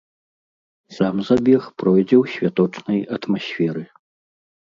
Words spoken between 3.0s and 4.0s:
атмасферы.